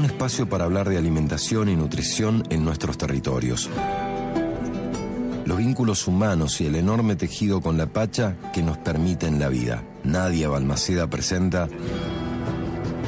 un 0.00 0.06
espacio 0.06 0.48
para 0.48 0.64
hablar 0.64 0.88
de 0.88 0.96
alimentación 0.96 1.68
y 1.68 1.76
nutrición 1.76 2.42
en 2.48 2.64
nuestros 2.64 2.96
territorios. 2.96 3.68
Los 5.44 5.58
vínculos 5.58 6.08
humanos 6.08 6.58
y 6.62 6.66
el 6.66 6.76
enorme 6.76 7.16
tejido 7.16 7.60
con 7.60 7.76
la 7.76 7.84
Pacha 7.84 8.34
que 8.54 8.62
nos 8.62 8.78
permiten 8.78 9.38
la 9.38 9.50
vida. 9.50 9.82
Nadia 10.02 10.48
Balmaceda 10.48 11.06
presenta 11.08 11.68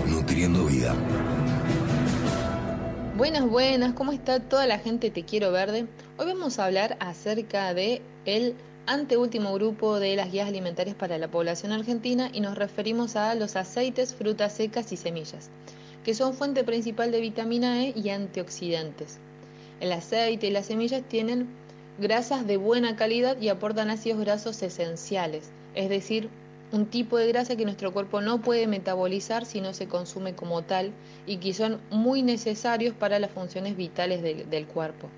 Nutriendo 0.06 0.66
Vida. 0.66 0.94
Buenas, 3.16 3.48
buenas, 3.48 3.95
¿cómo 3.95 4.12
está 4.12 4.40
toda 4.40 4.66
la 4.66 4.79
gente 4.79 5.11
Te 5.11 5.24
Quiero 5.24 5.50
Verde? 5.50 5.86
Hoy 6.18 6.27
vamos 6.27 6.59
a 6.59 6.66
hablar 6.66 6.98
acerca 7.00 7.72
de 7.72 8.02
el 8.27 8.54
anteúltimo 8.84 9.54
grupo 9.54 9.98
de 9.98 10.14
las 10.14 10.30
guías 10.30 10.46
alimentarias 10.46 10.95
para 10.95 11.16
la 11.16 11.29
población 11.29 11.72
argentina 11.72 12.29
y 12.30 12.43
nos 12.43 12.59
referimos 12.59 13.16
a 13.16 13.34
los 13.34 13.56
aceites, 13.56 14.14
frutas 14.14 14.52
secas 14.52 14.93
y 14.93 14.98
semillas, 14.98 15.48
que 16.05 16.14
son 16.14 16.34
fuente 16.34 16.64
principal 16.64 17.12
de 17.12 17.21
vitamina 17.21 17.84
E 17.84 17.93
y 17.96 18.09
antioxidantes. 18.09 19.19
El 19.80 19.93
aceite 19.93 20.47
y 20.47 20.51
las 20.51 20.66
semillas 20.66 21.02
tienen 21.09 21.48
grasas 21.98 22.47
de 22.47 22.56
buena 22.56 22.97
calidad 22.97 23.41
y 23.41 23.48
aportan 23.48 23.91
ácidos 23.91 24.20
grasos 24.20 24.62
esenciales, 24.62 25.51
es 25.74 25.88
decir, 25.88 26.29
un 26.73 26.87
tipo 26.87 27.19
de 27.19 27.29
grasa 27.29 27.55
que 27.55 27.65
nuestro 27.65 27.93
cuerpo 27.93 28.23
no 28.23 28.41
puede 28.41 28.66
metabolizar 28.66 29.45
si 29.45 29.60
no 29.60 29.74
se 29.74 29.88
consume 29.88 30.34
como 30.34 30.62
tal 30.62 30.91
y 31.27 31.37
que 31.37 31.52
son 31.52 31.80
muy 31.91 32.23
necesarios 32.23 32.95
para 32.95 33.19
las 33.19 33.30
funciones 33.30 33.77
vitales 33.77 34.23
del, 34.23 34.66
cuerpo. 34.66 35.09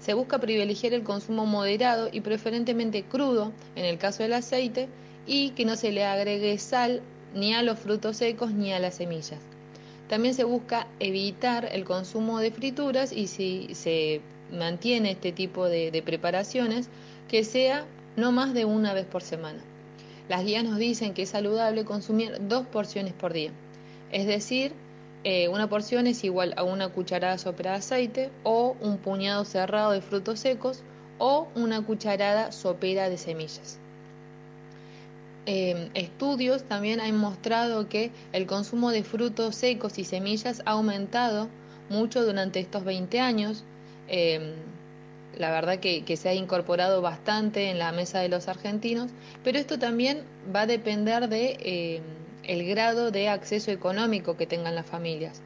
Se 0.00 0.14
busca 0.14 0.40
privilegiar 0.40 0.94
el 0.94 1.04
consumo 1.04 1.46
moderado 1.46 2.08
y 2.12 2.20
preferentemente 2.22 3.04
crudo, 3.04 3.52
en 3.76 3.84
el 3.84 3.98
caso 3.98 4.24
del 4.24 4.32
aceite, 4.32 4.88
y 5.26 5.50
que 5.50 5.64
no 5.64 5.76
se 5.76 5.92
le 5.92 6.04
agregue 6.04 6.58
sal 6.58 7.02
ni 7.34 7.54
a 7.54 7.62
los 7.62 7.78
frutos 7.78 8.16
secos 8.16 8.50
ni 8.52 8.72
a 8.72 8.80
las 8.80 8.96
semillas. 8.96 9.40
También 10.08 10.34
se 10.34 10.44
busca 10.44 10.86
evitar 11.00 11.68
el 11.72 11.84
consumo 11.84 12.38
de 12.38 12.50
frituras 12.50 13.12
y 13.12 13.26
si 13.26 13.74
se 13.74 14.20
mantiene 14.52 15.12
este 15.12 15.32
tipo 15.32 15.68
de 15.68 16.02
preparaciones, 16.04 16.88
que 17.28 17.44
sea 17.44 17.84
no 18.16 18.32
más 18.32 18.54
de 18.54 18.64
una 18.64 18.94
vez 18.94 19.06
por 19.06 19.22
semana. 19.22 19.60
Las 20.28 20.44
guías 20.44 20.64
nos 20.64 20.78
dicen 20.78 21.14
que 21.14 21.22
es 21.22 21.30
saludable 21.30 21.84
consumir 21.84 22.36
dos 22.48 22.66
porciones 22.66 23.12
por 23.12 23.32
día. 23.32 23.50
Es 24.10 24.26
decir, 24.26 24.72
eh, 25.24 25.48
una 25.48 25.68
porción 25.68 26.06
es 26.06 26.24
igual 26.24 26.54
a 26.56 26.64
una 26.64 26.88
cucharada 26.88 27.38
sopera 27.38 27.72
de 27.72 27.78
aceite 27.78 28.30
o 28.42 28.76
un 28.80 28.98
puñado 28.98 29.44
cerrado 29.44 29.92
de 29.92 30.00
frutos 30.00 30.40
secos 30.40 30.82
o 31.18 31.48
una 31.54 31.82
cucharada 31.82 32.52
sopera 32.52 33.08
de 33.08 33.18
semillas. 33.18 33.78
Em, 35.46 35.90
estudios 35.94 36.64
también 36.64 37.00
han 37.00 37.16
mostrado 37.16 37.88
que 37.88 38.10
el 38.32 38.46
consumo 38.46 38.90
de 38.90 39.04
frutos 39.04 39.54
secos 39.54 39.96
y 39.96 40.04
semillas 40.04 40.60
ha 40.66 40.72
aumentado 40.72 41.48
mucho 41.88 42.24
durante 42.24 42.58
estos 42.58 42.84
20 42.84 43.20
años. 43.20 43.62
Em, 44.08 44.54
la 45.38 45.50
verdad 45.52 45.78
que, 45.78 46.16
se 46.16 46.28
ha 46.28 46.34
incorporado 46.34 47.00
bastante 47.00 47.70
en 47.70 47.78
la 47.78 47.92
mesa 47.92 48.20
de 48.20 48.28
los 48.28 48.48
argentinos, 48.48 49.10
pero 49.44 49.58
esto 49.58 49.78
también 49.78 50.22
va 50.54 50.62
a 50.62 50.66
depender 50.66 51.28
de 51.28 51.56
eh, 51.60 52.00
el 52.42 52.66
grado 52.66 53.10
de 53.12 53.28
acceso 53.28 53.70
económico 53.70 54.36
que 54.36 54.46
tengan 54.46 54.74
las 54.74 54.86
familias. 54.86 55.42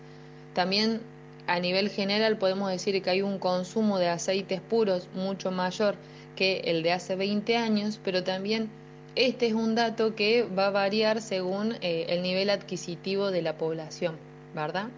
También 0.54 1.00
a 1.46 1.58
nivel 1.60 1.90
general 1.90 2.38
podemos 2.38 2.70
decir 2.70 3.02
que 3.02 3.10
hay 3.10 3.22
un 3.22 3.38
consumo 3.38 3.98
de 3.98 4.08
aceites 4.08 4.60
puros 4.60 5.08
mucho 5.14 5.50
mayor 5.50 5.96
que 6.36 6.60
el 6.66 6.82
de 6.82 6.92
hace 6.92 7.16
20 7.16 7.56
años, 7.56 8.00
pero 8.02 8.22
también 8.22 8.70
este 9.16 9.48
es 9.48 9.54
un 9.54 9.74
dato 9.74 10.14
que 10.14 10.44
va 10.44 10.68
a 10.68 10.70
variar 10.70 11.20
según 11.20 11.74
eh, 11.80 12.06
el 12.08 12.22
nivel 12.22 12.50
adquisitivo 12.50 13.30
de 13.30 13.42
la 13.42 13.56
población, 13.56 14.16
¿verdad? 14.54 14.88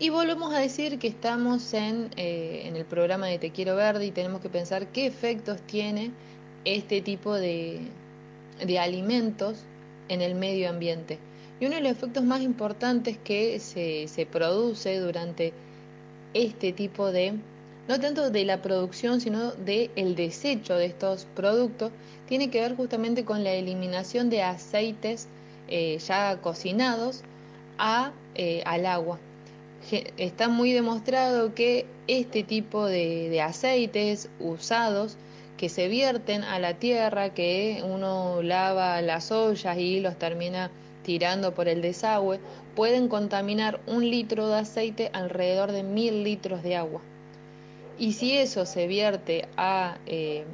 Y 0.00 0.10
volvemos 0.10 0.54
a 0.54 0.58
decir 0.58 0.98
que 0.98 1.08
estamos 1.08 1.74
en, 1.74 2.10
eh, 2.16 2.62
en 2.64 2.76
el 2.76 2.84
programa 2.84 3.26
de 3.26 3.38
Te 3.38 3.50
Quiero 3.50 3.74
Verde 3.76 4.06
y 4.06 4.10
tenemos 4.10 4.40
que 4.40 4.48
pensar 4.48 4.86
qué 4.88 5.06
efectos 5.06 5.60
tiene 5.62 6.12
este 6.64 7.00
tipo 7.00 7.34
de, 7.34 7.80
de 8.64 8.78
alimentos 8.78 9.64
en 10.08 10.22
el 10.22 10.34
medio 10.34 10.68
ambiente. 10.68 11.18
Y 11.60 11.66
uno 11.66 11.76
de 11.76 11.82
los 11.82 11.92
efectos 11.92 12.22
más 12.22 12.42
importantes 12.42 13.18
que 13.18 13.58
se, 13.58 14.06
se 14.06 14.26
produce 14.26 14.98
durante 15.00 15.52
este 16.34 16.72
tipo 16.72 17.10
de, 17.10 17.34
no 17.88 17.98
tanto 17.98 18.30
de 18.30 18.44
la 18.44 18.62
producción, 18.62 19.20
sino 19.20 19.52
de 19.52 19.90
el 19.96 20.14
desecho 20.14 20.74
de 20.74 20.86
estos 20.86 21.26
productos, 21.34 21.90
tiene 22.28 22.50
que 22.50 22.60
ver 22.60 22.76
justamente 22.76 23.24
con 23.24 23.42
la 23.42 23.52
eliminación 23.52 24.30
de 24.30 24.42
aceites 24.42 25.26
eh, 25.68 25.98
ya 25.98 26.40
cocinados 26.40 27.22
a, 27.78 28.12
eh, 28.34 28.62
al 28.64 28.86
agua 28.86 29.18
está 30.16 30.48
muy 30.48 30.72
demostrado 30.72 31.54
que 31.54 31.86
este 32.06 32.42
tipo 32.42 32.86
de, 32.86 33.40
aceites 33.40 34.28
usados 34.40 35.16
que 35.56 35.68
se 35.68 35.88
vierten 35.88 36.44
a 36.44 36.58
la 36.58 36.74
tierra, 36.74 37.34
que 37.34 37.82
uno 37.84 38.42
lava 38.42 39.00
las 39.02 39.32
ollas 39.32 39.76
y 39.78 40.00
los 40.00 40.16
termina 40.16 40.70
tirando 41.02 41.54
por 41.54 41.68
el 41.68 41.82
desagüe, 41.82 42.38
pueden 42.76 43.08
contaminar 43.08 43.80
un 43.86 44.08
litro 44.08 44.48
de 44.48 44.56
aceite 44.56 45.10
alrededor 45.12 45.72
de 45.72 45.82
mil 45.82 46.22
litros 46.22 46.62
de 46.62 46.76
agua. 46.76 47.00
Y 47.98 48.12
si 48.12 48.36
eso 48.36 48.64
se 48.64 48.86
vierte 48.86 49.48
a, 49.56 49.98
eh, 50.06 50.44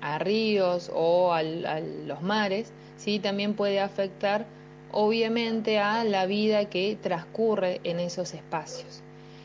a 0.00 0.18
ríos 0.18 0.90
o 0.94 1.32
a 1.32 1.42
los 1.42 2.22
mares, 2.22 2.72
¿sí? 2.96 3.18
también 3.18 3.54
puede 3.54 3.80
afectar 3.80 4.46
obviamente 4.90 5.78
a 5.78 6.04
la 6.04 6.24
vida 6.26 6.66
que 6.66 6.96
transcurre 7.00 7.80
en 7.84 8.00
esos 8.00 8.32
espacios. 8.32 9.02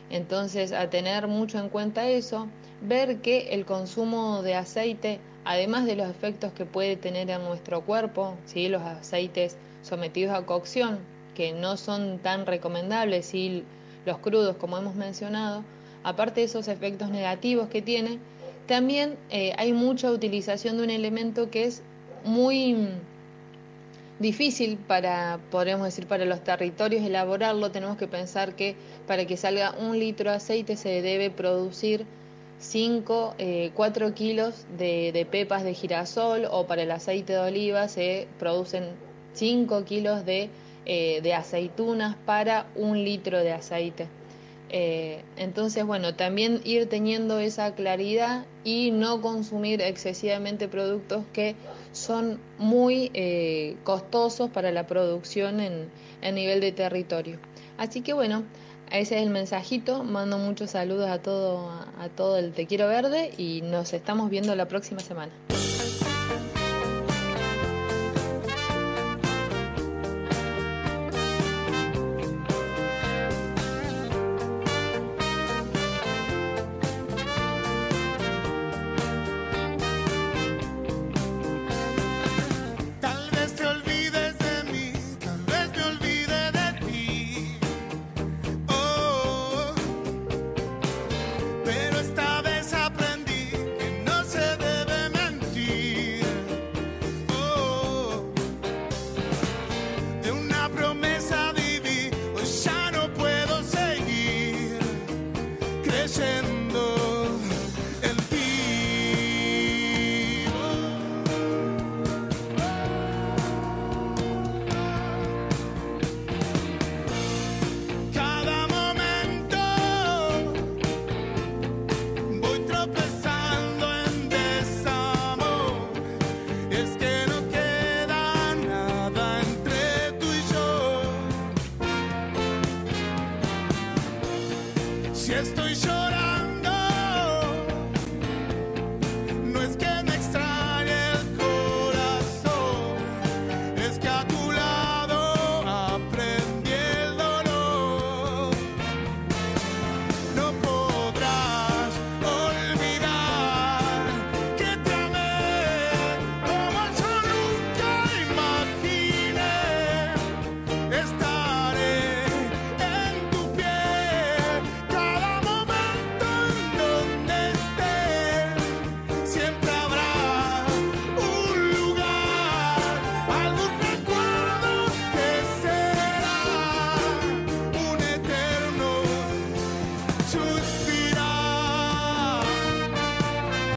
Entonces, 0.09 0.71
a 0.71 0.89
tener 0.89 1.27
mucho 1.27 1.59
en 1.59 1.69
cuenta 1.69 2.07
eso, 2.07 2.47
ver 2.81 3.17
que 3.17 3.49
el 3.53 3.65
consumo 3.65 4.41
de 4.41 4.55
aceite, 4.55 5.19
además 5.43 5.85
de 5.85 5.95
los 5.95 6.09
efectos 6.09 6.53
que 6.53 6.65
puede 6.65 6.95
tener 6.95 7.29
en 7.29 7.43
nuestro 7.43 7.81
cuerpo, 7.81 8.35
¿sí? 8.45 8.69
los 8.69 8.81
aceites 8.83 9.57
sometidos 9.81 10.35
a 10.35 10.45
cocción, 10.45 10.99
que 11.35 11.51
no 11.51 11.77
son 11.77 12.19
tan 12.19 12.45
recomendables, 12.45 13.33
y 13.33 13.63
los 14.05 14.17
crudos, 14.19 14.55
como 14.55 14.77
hemos 14.77 14.95
mencionado, 14.95 15.63
aparte 16.03 16.41
de 16.41 16.45
esos 16.45 16.67
efectos 16.67 17.09
negativos 17.09 17.69
que 17.69 17.81
tiene, 17.81 18.19
también 18.67 19.17
eh, 19.31 19.53
hay 19.57 19.73
mucha 19.73 20.11
utilización 20.11 20.77
de 20.77 20.83
un 20.83 20.89
elemento 20.89 21.49
que 21.49 21.65
es 21.65 21.81
muy 22.23 22.75
difícil 24.19 24.77
para, 24.77 25.39
podríamos 25.49 25.85
decir, 25.85 26.05
para 26.05 26.25
los 26.25 26.43
territorios 26.43 27.03
elaborarlo. 27.03 27.71
Tenemos 27.71 27.97
que 27.97 28.07
pensar 28.07 28.55
que 28.55 28.75
para 29.07 29.25
que 29.25 29.37
salga 29.37 29.73
un 29.79 29.97
litro 29.97 30.29
de 30.29 30.35
aceite 30.37 30.75
se 30.75 31.01
debe 31.01 31.31
producir 31.31 32.05
5, 32.59 33.35
4 33.73 34.07
eh, 34.07 34.13
kilos 34.13 34.65
de, 34.77 35.27
pepas 35.31 35.63
de 35.63 35.73
girasol 35.73 36.45
o 36.51 36.67
para 36.67 36.83
el 36.83 36.91
aceite 36.91 37.33
de 37.33 37.39
oliva 37.39 37.87
se 37.87 38.27
producen 38.37 38.83
5 39.33 39.85
kilos 39.85 40.25
de, 40.25 40.49
eh, 40.85 41.21
de 41.21 41.33
aceitunas 41.33 42.17
para 42.25 42.67
un 42.75 43.03
litro 43.03 43.39
de 43.39 43.53
aceite. 43.53 44.18
Eh, 44.69 45.23
entonces, 45.35 45.85
bueno, 45.85 46.15
también 46.15 46.61
ir 46.63 46.87
teniendo 46.87 47.39
esa 47.39 47.73
claridad 47.73 48.45
y 48.63 48.91
no 48.91 49.21
consumir 49.21 49.81
excesivamente 49.81 50.67
productos 50.67 51.23
que 51.33 51.55
son 51.91 52.39
muy 52.57 53.09
eh, 53.13 53.77
costosos 53.83 54.49
para 54.49 54.71
la 54.71 54.85
producción 54.85 55.59
en, 55.59 55.89
en 56.21 56.35
nivel 56.35 56.61
de 56.61 56.71
territorio. 56.71 57.39
Así 57.77 58.01
que 58.01 58.13
bueno, 58.13 58.43
ese 58.91 59.17
es 59.17 59.23
el 59.23 59.29
mensajito. 59.29 60.03
Mando 60.03 60.37
muchos 60.37 60.71
saludos 60.71 61.09
a 61.09 61.19
todo, 61.19 61.69
a 61.69 62.09
todo 62.09 62.37
el 62.37 62.53
Te 62.53 62.67
Quiero 62.67 62.87
Verde 62.87 63.31
y 63.37 63.61
nos 63.61 63.93
estamos 63.93 64.29
viendo 64.29 64.55
la 64.55 64.67
próxima 64.67 64.99
semana. 64.99 65.31